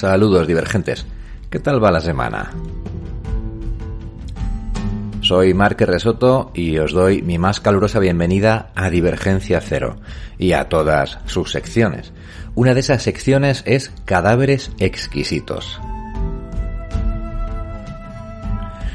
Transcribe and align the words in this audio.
Saludos 0.00 0.46
divergentes. 0.46 1.04
¿Qué 1.50 1.58
tal 1.58 1.84
va 1.84 1.90
la 1.90 2.00
semana? 2.00 2.52
Soy 5.20 5.52
Marque 5.52 5.84
Resoto 5.84 6.52
y 6.54 6.78
os 6.78 6.92
doy 6.92 7.20
mi 7.20 7.36
más 7.36 7.60
calurosa 7.60 7.98
bienvenida 7.98 8.70
a 8.74 8.88
Divergencia 8.88 9.60
Cero 9.60 9.96
y 10.38 10.52
a 10.52 10.70
todas 10.70 11.18
sus 11.26 11.52
secciones. 11.52 12.14
Una 12.54 12.72
de 12.72 12.80
esas 12.80 13.02
secciones 13.02 13.62
es 13.66 13.92
Cadáveres 14.06 14.70
Exquisitos. 14.78 15.78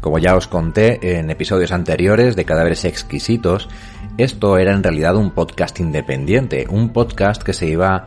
Como 0.00 0.18
ya 0.18 0.34
os 0.34 0.46
conté 0.46 1.18
en 1.18 1.28
episodios 1.28 1.72
anteriores 1.72 2.36
de 2.36 2.46
Cadáveres 2.46 2.86
Exquisitos, 2.86 3.68
esto 4.16 4.56
era 4.56 4.72
en 4.72 4.82
realidad 4.82 5.16
un 5.16 5.32
podcast 5.32 5.78
independiente, 5.78 6.66
un 6.70 6.94
podcast 6.94 7.42
que 7.42 7.52
se 7.52 7.66
iba 7.66 8.06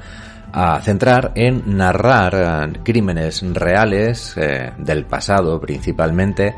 a 0.51 0.81
centrar 0.81 1.31
en 1.35 1.77
narrar 1.77 2.35
eh, 2.35 2.79
crímenes 2.83 3.41
reales 3.53 4.35
eh, 4.37 4.71
del 4.77 5.05
pasado 5.05 5.59
principalmente 5.59 6.55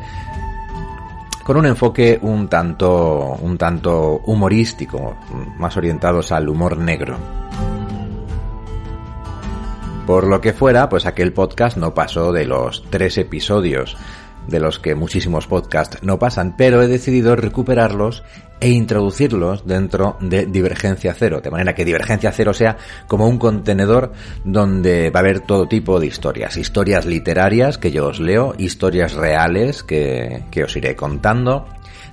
con 1.44 1.58
un 1.58 1.66
enfoque 1.66 2.20
un 2.22 2.48
tanto 2.48 3.38
un 3.42 3.58
tanto 3.58 4.22
humorístico, 4.26 5.18
más 5.58 5.76
orientados 5.76 6.32
al 6.32 6.48
humor 6.48 6.78
negro. 6.78 7.18
Por 10.06 10.28
lo 10.28 10.42
que 10.42 10.54
fuera, 10.54 10.90
pues 10.90 11.06
aquel 11.06 11.34
podcast 11.34 11.78
no 11.78 11.94
pasó 11.94 12.32
de 12.32 12.46
los 12.46 12.84
tres 12.90 13.18
episodios 13.18 13.98
de 14.48 14.60
los 14.60 14.80
que 14.80 14.96
muchísimos 14.96 15.48
podcasts 15.48 16.00
no 16.02 16.20
pasan, 16.20 16.56
pero 16.58 16.82
he 16.82 16.88
decidido 16.88 17.36
recuperarlos 17.36 18.24
e 18.60 18.70
introducirlos 18.70 19.66
dentro 19.66 20.18
de 20.22 20.46
Divergencia 20.46 21.16
Cero, 21.18 21.42
de 21.42 21.50
manera 21.50 21.74
que 21.74 21.84
Divergencia 21.84 22.32
Cero 22.32 22.54
sea 22.54 22.78
como 23.08 23.28
un 23.28 23.40
contenedor 23.40 24.14
donde 24.44 25.10
va 25.10 25.20
a 25.20 25.24
haber 25.24 25.40
todo 25.40 25.68
tipo 25.68 26.00
de 26.00 26.08
historias, 26.08 26.58
historias 26.58 27.06
literarias 27.06 27.78
que 27.78 27.92
yo 27.92 28.08
os 28.08 28.20
leo, 28.20 28.54
historias 28.58 29.14
reales 29.14 29.84
que, 29.84 30.44
que 30.52 30.64
os 30.64 30.76
iré 30.76 30.96
contando, 30.96 31.66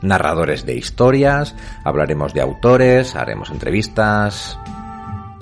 narradores 0.02 0.64
de 0.64 0.74
historias, 0.74 1.54
hablaremos 1.84 2.32
de 2.32 2.40
autores, 2.40 3.14
haremos 3.14 3.50
entrevistas. 3.50 4.58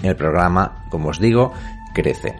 El 0.03 0.17
programa, 0.17 0.87
como 0.91 1.09
os 1.09 1.21
digo, 1.21 1.53
crece. 1.95 2.37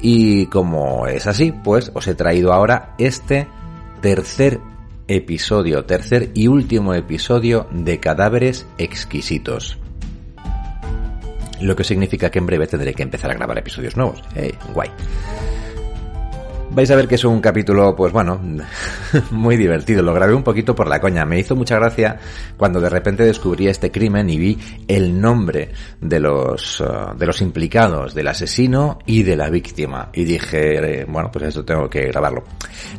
Y 0.00 0.46
como 0.46 1.06
es 1.06 1.26
así, 1.26 1.52
pues 1.52 1.90
os 1.94 2.06
he 2.06 2.14
traído 2.14 2.52
ahora 2.52 2.94
este 2.98 3.48
tercer 4.00 4.60
episodio, 5.08 5.84
tercer 5.84 6.30
y 6.34 6.48
último 6.48 6.94
episodio 6.94 7.66
de 7.70 7.98
Cadáveres 7.98 8.66
Exquisitos. 8.78 9.78
Lo 11.60 11.74
que 11.74 11.84
significa 11.84 12.30
que 12.30 12.38
en 12.38 12.46
breve 12.46 12.66
tendré 12.66 12.94
que 12.94 13.02
empezar 13.02 13.30
a 13.30 13.34
grabar 13.34 13.58
episodios 13.58 13.96
nuevos. 13.96 14.22
Hey, 14.34 14.54
guay 14.72 14.90
vais 16.78 16.92
a 16.92 16.94
ver 16.94 17.08
que 17.08 17.16
es 17.16 17.24
un 17.24 17.40
capítulo, 17.40 17.96
pues 17.96 18.12
bueno, 18.12 18.40
muy 19.32 19.56
divertido. 19.56 20.00
Lo 20.00 20.14
grabé 20.14 20.32
un 20.32 20.44
poquito 20.44 20.76
por 20.76 20.86
la 20.86 21.00
coña. 21.00 21.24
Me 21.24 21.36
hizo 21.36 21.56
mucha 21.56 21.74
gracia 21.74 22.20
cuando 22.56 22.80
de 22.80 22.88
repente 22.88 23.24
descubrí 23.24 23.66
este 23.66 23.90
crimen 23.90 24.30
y 24.30 24.38
vi 24.38 24.58
el 24.86 25.20
nombre 25.20 25.72
de 26.00 26.20
los, 26.20 26.80
uh, 26.80 27.16
de 27.18 27.26
los 27.26 27.42
implicados, 27.42 28.14
del 28.14 28.28
asesino 28.28 29.00
y 29.06 29.24
de 29.24 29.34
la 29.34 29.50
víctima. 29.50 30.10
Y 30.12 30.22
dije, 30.22 31.00
eh, 31.00 31.04
bueno, 31.08 31.32
pues 31.32 31.46
esto 31.46 31.64
tengo 31.64 31.90
que 31.90 32.06
grabarlo. 32.06 32.44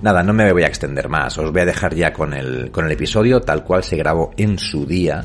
Nada, 0.01 0.23
no 0.23 0.33
me 0.33 0.51
voy 0.51 0.63
a 0.63 0.67
extender 0.67 1.07
más. 1.07 1.37
Os 1.37 1.49
voy 1.49 1.61
a 1.61 1.65
dejar 1.65 1.95
ya 1.95 2.11
con 2.11 2.33
el, 2.33 2.71
con 2.71 2.85
el 2.85 2.91
episodio 2.91 3.39
tal 3.39 3.63
cual 3.63 3.85
se 3.85 3.95
grabó 3.95 4.31
en 4.35 4.59
su 4.59 4.85
día 4.85 5.23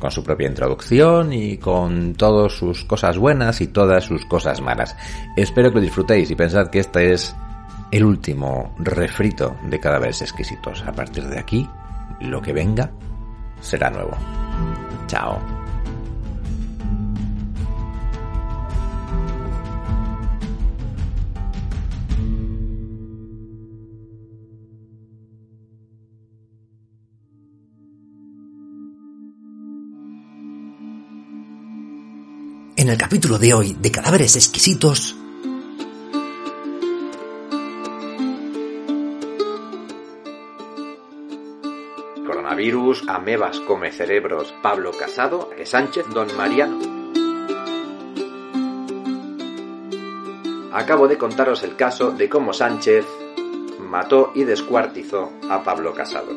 con 0.00 0.10
su 0.10 0.24
propia 0.24 0.48
introducción 0.48 1.32
y 1.32 1.58
con 1.58 2.14
todas 2.14 2.52
sus 2.52 2.84
cosas 2.84 3.16
buenas 3.16 3.60
y 3.60 3.68
todas 3.68 4.04
sus 4.04 4.26
cosas 4.26 4.60
malas. 4.60 4.96
Espero 5.36 5.70
que 5.70 5.76
lo 5.76 5.80
disfrutéis 5.80 6.30
y 6.30 6.34
pensad 6.34 6.68
que 6.68 6.80
este 6.80 7.12
es 7.12 7.34
el 7.94 8.04
último 8.04 8.74
refrito 8.80 9.56
de 9.62 9.78
cadáveres 9.78 10.20
exquisitos. 10.20 10.82
A 10.82 10.92
partir 10.92 11.28
de 11.28 11.38
aquí, 11.38 11.68
lo 12.22 12.42
que 12.42 12.52
venga 12.52 12.90
será 13.60 13.88
nuevo. 13.88 14.16
Chao. 15.06 15.40
En 32.76 32.88
el 32.88 32.98
capítulo 32.98 33.38
de 33.38 33.54
hoy 33.54 33.76
de 33.80 33.92
Cadáveres 33.92 34.34
Exquisitos, 34.34 35.16
Coronavirus, 42.26 43.04
amebas 43.06 43.60
come 43.60 43.92
cerebros, 43.92 44.54
Pablo 44.62 44.92
Casado, 44.98 45.50
Sánchez, 45.64 46.06
Don 46.08 46.34
Mariano. 46.36 46.78
Acabo 50.72 51.06
de 51.06 51.18
contaros 51.18 51.62
el 51.62 51.76
caso 51.76 52.12
de 52.12 52.30
cómo 52.30 52.54
Sánchez 52.54 53.04
mató 53.78 54.32
y 54.34 54.44
descuartizó 54.44 55.32
a 55.50 55.62
Pablo 55.62 55.92
Casado. 55.92 56.32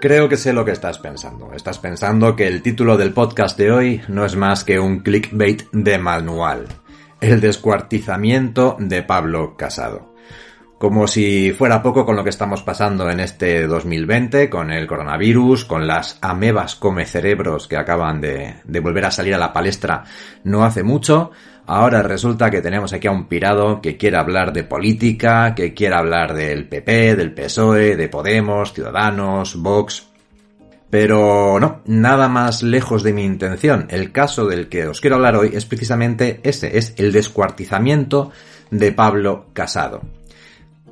Creo 0.00 0.28
que 0.28 0.36
sé 0.36 0.52
lo 0.52 0.64
que 0.66 0.72
estás 0.72 0.98
pensando. 0.98 1.52
Estás 1.54 1.78
pensando 1.78 2.36
que 2.36 2.46
el 2.46 2.60
título 2.60 2.98
del 2.98 3.14
podcast 3.14 3.56
de 3.56 3.70
hoy 3.70 4.02
no 4.08 4.26
es 4.26 4.36
más 4.36 4.64
que 4.64 4.78
un 4.78 4.98
clickbait 4.98 5.62
de 5.72 5.96
manual. 5.96 6.66
El 7.24 7.40
descuartizamiento 7.40 8.76
de 8.78 9.02
Pablo 9.02 9.56
Casado. 9.56 10.14
Como 10.76 11.06
si 11.06 11.52
fuera 11.52 11.82
poco 11.82 12.04
con 12.04 12.16
lo 12.16 12.22
que 12.22 12.28
estamos 12.28 12.62
pasando 12.62 13.08
en 13.08 13.18
este 13.18 13.66
2020, 13.66 14.50
con 14.50 14.70
el 14.70 14.86
coronavirus, 14.86 15.64
con 15.64 15.86
las 15.86 16.18
amebas 16.20 16.74
come 16.74 17.06
cerebros 17.06 17.66
que 17.66 17.78
acaban 17.78 18.20
de, 18.20 18.56
de, 18.64 18.80
volver 18.80 19.06
a 19.06 19.10
salir 19.10 19.34
a 19.34 19.38
la 19.38 19.54
palestra 19.54 20.04
no 20.42 20.64
hace 20.64 20.82
mucho, 20.82 21.30
ahora 21.64 22.02
resulta 22.02 22.50
que 22.50 22.60
tenemos 22.60 22.92
aquí 22.92 23.06
a 23.06 23.12
un 23.12 23.26
pirado 23.26 23.80
que 23.80 23.96
quiere 23.96 24.18
hablar 24.18 24.52
de 24.52 24.64
política, 24.64 25.54
que 25.54 25.72
quiere 25.72 25.94
hablar 25.94 26.34
del 26.34 26.68
PP, 26.68 27.16
del 27.16 27.32
PSOE, 27.32 27.96
de 27.96 28.08
Podemos, 28.10 28.74
Ciudadanos, 28.74 29.56
Vox. 29.62 30.13
Pero 30.90 31.58
no, 31.60 31.82
nada 31.86 32.28
más 32.28 32.62
lejos 32.62 33.02
de 33.02 33.12
mi 33.12 33.24
intención. 33.24 33.86
El 33.90 34.12
caso 34.12 34.46
del 34.46 34.68
que 34.68 34.86
os 34.86 35.00
quiero 35.00 35.16
hablar 35.16 35.36
hoy 35.36 35.50
es 35.54 35.64
precisamente 35.64 36.40
ese, 36.44 36.78
es 36.78 36.94
el 36.96 37.12
descuartizamiento 37.12 38.30
de 38.70 38.92
Pablo 38.92 39.46
Casado. 39.52 40.02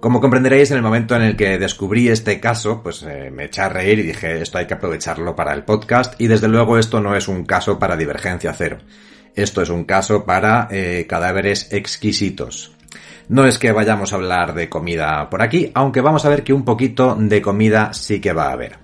Como 0.03 0.21
comprenderéis, 0.21 0.73
en 0.73 0.79
el 0.79 0.83
momento 0.83 1.15
en 1.15 1.23
el 1.23 1.37
que 1.37 1.59
descubrí 1.59 2.09
este 2.09 2.41
caso, 2.41 2.83
pues 2.83 3.05
eh, 3.05 3.31
me 3.31 3.45
eché 3.45 3.61
a 3.61 3.69
reír 3.69 4.01
y 4.01 4.03
dije, 4.03 4.43
esto 4.43 4.59
hay 4.59 4.67
que 4.67 4.75
aprovecharlo 4.75 5.37
para 5.37 5.55
el 5.55 5.63
podcast 5.63 6.21
y 6.21 6.27
desde 6.27 6.49
luego 6.49 6.77
esto 6.77 7.01
no 7.01 7.15
es 7.15 7.29
un 7.29 7.45
caso 7.45 7.79
para 7.79 7.97
divergencia 7.97 8.53
cero. 8.53 8.79
Esto 9.37 9.63
es 9.63 9.69
un 9.69 9.85
caso 9.85 10.25
para 10.25 10.67
eh, 10.73 11.07
cadáveres 11.09 11.73
exquisitos. 11.73 12.73
No 13.29 13.47
es 13.47 13.61
que 13.61 13.71
vayamos 13.71 14.13
a 14.13 14.17
hablar 14.17 14.55
de 14.55 14.69
comida 14.69 15.31
por 15.31 15.41
aquí, 15.41 15.71
aunque 15.73 16.01
vamos 16.01 16.25
a 16.25 16.31
ver 16.31 16.43
que 16.43 16.53
un 16.53 16.65
poquito 16.65 17.17
de 17.17 17.41
comida 17.41 17.93
sí 17.93 18.21
que 18.21 18.33
va 18.33 18.49
a 18.49 18.53
haber. 18.55 18.82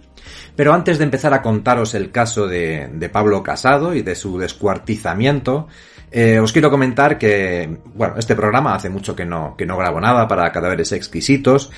Pero 0.57 0.73
antes 0.73 0.99
de 0.99 1.05
empezar 1.05 1.33
a 1.35 1.43
contaros 1.43 1.95
el 1.95 2.11
caso 2.11 2.47
de, 2.47 3.11
Pablo 3.13 3.43
Casado 3.43 3.95
y 3.95 4.03
de 4.03 4.15
su 4.15 4.39
descuartizamiento, 4.39 5.69
eh, 6.11 6.39
os 6.39 6.53
quiero 6.53 6.71
comentar 6.71 7.19
que, 7.19 7.79
bueno, 7.95 8.15
este 8.19 8.35
programa 8.35 8.75
hace 8.75 8.91
mucho 8.91 9.15
que 9.15 9.25
no, 9.25 9.55
que 9.57 9.67
no 9.67 9.77
grabo 9.77 10.01
nada 10.01 10.27
para 10.27 10.51
cadáveres 10.51 10.93
exquisitos. 10.93 11.71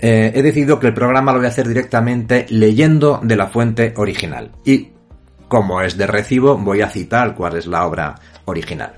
Eh, 0.00 0.32
he 0.34 0.42
decidido 0.42 0.78
que 0.78 0.88
el 0.88 0.94
programa 0.94 1.32
lo 1.32 1.38
voy 1.38 1.46
a 1.46 1.50
hacer 1.50 1.66
directamente 1.66 2.46
leyendo 2.50 3.20
de 3.22 3.36
la 3.36 3.48
fuente 3.48 3.94
original. 3.96 4.52
Y, 4.64 4.90
como 5.48 5.80
es 5.80 5.96
de 5.96 6.06
recibo, 6.06 6.56
voy 6.56 6.82
a 6.82 6.90
citar 6.90 7.34
cuál 7.34 7.56
es 7.56 7.66
la 7.66 7.86
obra 7.86 8.14
original. 8.44 8.92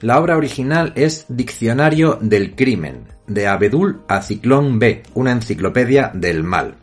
La 0.00 0.18
obra 0.18 0.36
original 0.36 0.92
es 0.94 1.26
Diccionario 1.28 2.18
del 2.20 2.54
Crimen, 2.54 3.06
de 3.26 3.46
Abedul 3.46 4.02
a 4.08 4.22
Ciclón 4.22 4.78
B, 4.78 5.02
una 5.14 5.32
enciclopedia 5.32 6.10
del 6.14 6.44
mal. 6.44 6.76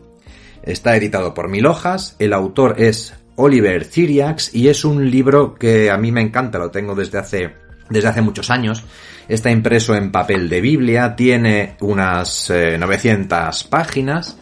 Está 0.64 0.96
editado 0.96 1.34
por 1.34 1.50
Mil 1.50 1.66
Hojas, 1.66 2.16
el 2.20 2.34
autor 2.34 2.76
es 2.78 3.16
Oliver 3.36 3.86
Cyriax 3.86 4.54
y 4.54 4.68
es 4.68 4.86
un 4.86 5.10
libro 5.10 5.56
que 5.56 5.90
a 5.90 5.98
mí 5.98 6.12
me 6.12 6.22
encanta, 6.22 6.60
lo 6.60 6.70
tengo 6.70 6.94
desde 6.94 7.18
hace, 7.18 7.54
desde 7.90 8.08
hace 8.08 8.22
muchos 8.22 8.52
años. 8.52 8.84
Está 9.28 9.50
impreso 9.50 9.96
en 9.96 10.12
papel 10.12 10.50
de 10.50 10.62
Biblia, 10.62 11.16
tiene 11.16 11.78
unas 11.80 12.52
eh, 12.52 12.78
900 12.78 13.64
páginas 13.66 14.38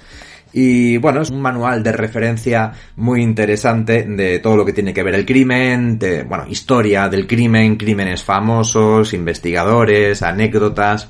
y 0.52 0.98
bueno, 0.98 1.22
es 1.22 1.30
un 1.30 1.42
manual 1.42 1.84
de 1.84 1.92
referencia 1.94 2.74
muy 2.98 3.22
interesante 3.22 4.04
de 4.04 4.40
todo 4.40 4.58
lo 4.58 4.66
que 4.66 4.74
tiene 4.74 4.94
que 4.94 5.04
ver 5.04 5.16
el 5.16 5.26
crimen, 5.26 6.00
bueno, 6.28 6.46
historia 6.50 7.08
del 7.08 7.28
crimen, 7.28 7.78
crímenes 7.78 8.24
famosos, 8.24 9.14
investigadores, 9.14 10.22
anécdotas. 10.22 11.08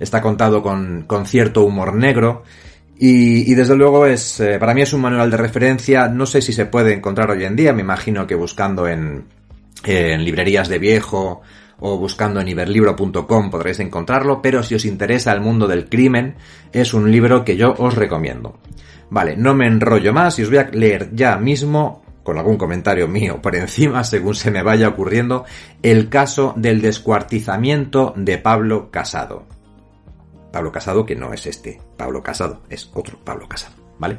Está 0.00 0.20
contado 0.20 0.62
con, 0.62 1.04
con 1.06 1.26
cierto 1.26 1.62
humor 1.62 1.94
negro 1.94 2.42
Y, 3.04 3.56
desde 3.56 3.74
luego 3.74 4.06
es, 4.06 4.38
eh, 4.38 4.60
para 4.60 4.74
mí 4.74 4.82
es 4.82 4.92
un 4.92 5.00
manual 5.00 5.28
de 5.28 5.36
referencia, 5.36 6.06
no 6.06 6.24
sé 6.24 6.40
si 6.40 6.52
se 6.52 6.66
puede 6.66 6.94
encontrar 6.94 7.32
hoy 7.32 7.44
en 7.44 7.56
día, 7.56 7.72
me 7.72 7.82
imagino 7.82 8.28
que 8.28 8.36
buscando 8.36 8.86
en, 8.86 9.24
en 9.82 10.24
librerías 10.24 10.68
de 10.68 10.78
viejo 10.78 11.40
o 11.80 11.98
buscando 11.98 12.40
en 12.40 12.46
iberlibro.com 12.46 13.50
podréis 13.50 13.80
encontrarlo, 13.80 14.40
pero 14.40 14.62
si 14.62 14.76
os 14.76 14.84
interesa 14.84 15.32
el 15.32 15.40
mundo 15.40 15.66
del 15.66 15.88
crimen, 15.88 16.36
es 16.72 16.94
un 16.94 17.10
libro 17.10 17.44
que 17.44 17.56
yo 17.56 17.74
os 17.76 17.96
recomiendo. 17.96 18.60
Vale, 19.10 19.36
no 19.36 19.52
me 19.52 19.66
enrollo 19.66 20.12
más 20.12 20.38
y 20.38 20.42
os 20.44 20.50
voy 20.50 20.58
a 20.58 20.70
leer 20.70 21.10
ya 21.12 21.36
mismo, 21.38 22.04
con 22.22 22.38
algún 22.38 22.56
comentario 22.56 23.08
mío 23.08 23.42
por 23.42 23.56
encima, 23.56 24.04
según 24.04 24.36
se 24.36 24.52
me 24.52 24.62
vaya 24.62 24.86
ocurriendo, 24.86 25.44
el 25.82 26.08
caso 26.08 26.54
del 26.56 26.80
descuartizamiento 26.80 28.14
de 28.16 28.38
Pablo 28.38 28.92
Casado. 28.92 29.44
Pablo 30.52 30.70
Casado, 30.70 31.04
que 31.04 31.16
no 31.16 31.32
es 31.32 31.46
este 31.46 31.80
Pablo 32.02 32.20
Casado, 32.20 32.62
es 32.68 32.90
otro 32.94 33.16
Pablo 33.22 33.48
Casado, 33.48 33.76
¿vale? 33.96 34.18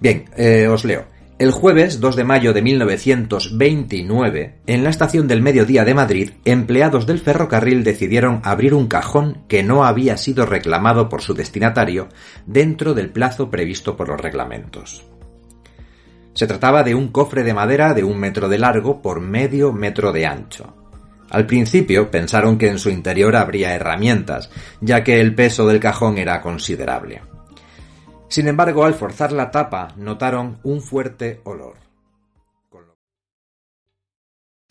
Bien, 0.00 0.26
eh, 0.36 0.68
os 0.68 0.84
leo. 0.84 1.06
El 1.38 1.50
jueves 1.50 1.98
2 1.98 2.14
de 2.14 2.24
mayo 2.24 2.52
de 2.52 2.60
1929, 2.60 4.58
en 4.66 4.84
la 4.84 4.90
estación 4.90 5.26
del 5.26 5.40
mediodía 5.40 5.86
de 5.86 5.94
Madrid, 5.94 6.32
empleados 6.44 7.06
del 7.06 7.18
ferrocarril 7.18 7.84
decidieron 7.84 8.42
abrir 8.44 8.74
un 8.74 8.86
cajón 8.86 9.44
que 9.48 9.62
no 9.62 9.86
había 9.86 10.18
sido 10.18 10.44
reclamado 10.44 11.08
por 11.08 11.22
su 11.22 11.32
destinatario 11.32 12.10
dentro 12.44 12.92
del 12.92 13.08
plazo 13.08 13.50
previsto 13.50 13.96
por 13.96 14.08
los 14.08 14.20
reglamentos. 14.20 15.06
Se 16.34 16.46
trataba 16.46 16.82
de 16.82 16.94
un 16.94 17.08
cofre 17.08 17.44
de 17.44 17.54
madera 17.54 17.94
de 17.94 18.04
un 18.04 18.18
metro 18.18 18.50
de 18.50 18.58
largo 18.58 19.00
por 19.00 19.20
medio 19.20 19.72
metro 19.72 20.12
de 20.12 20.26
ancho. 20.26 20.85
Al 21.30 21.46
principio 21.46 22.10
pensaron 22.10 22.58
que 22.58 22.68
en 22.68 22.78
su 22.78 22.90
interior 22.90 23.36
habría 23.36 23.74
herramientas, 23.74 24.50
ya 24.80 25.02
que 25.02 25.20
el 25.20 25.34
peso 25.34 25.66
del 25.66 25.80
cajón 25.80 26.18
era 26.18 26.40
considerable. 26.40 27.22
Sin 28.28 28.48
embargo, 28.48 28.84
al 28.84 28.94
forzar 28.94 29.32
la 29.32 29.50
tapa, 29.50 29.88
notaron 29.96 30.58
un 30.62 30.80
fuerte 30.80 31.40
olor. 31.44 31.86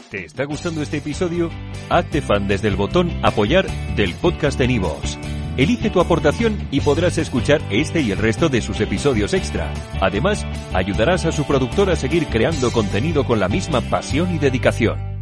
¿Te 0.09 0.25
está 0.25 0.45
gustando 0.45 0.81
este 0.81 0.97
episodio? 0.97 1.49
Hazte 1.89 2.21
fan 2.21 2.47
desde 2.47 2.67
el 2.67 2.75
botón 2.75 3.11
Apoyar 3.23 3.65
del 3.95 4.13
podcast 4.13 4.57
de 4.59 4.67
Nivos. 4.67 5.17
Elige 5.57 5.89
tu 5.89 5.99
aportación 5.99 6.67
y 6.69 6.81
podrás 6.81 7.17
escuchar 7.17 7.61
este 7.71 8.01
y 8.01 8.11
el 8.11 8.17
resto 8.17 8.49
de 8.49 8.61
sus 8.61 8.81
episodios 8.81 9.33
extra. 9.33 9.73
Además, 10.01 10.45
ayudarás 10.73 11.25
a 11.25 11.31
su 11.31 11.45
productor 11.45 11.89
a 11.89 11.95
seguir 11.95 12.27
creando 12.27 12.71
contenido 12.71 13.25
con 13.25 13.39
la 13.39 13.47
misma 13.47 13.81
pasión 13.81 14.35
y 14.35 14.37
dedicación. 14.37 15.14